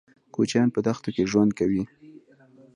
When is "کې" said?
1.15-1.29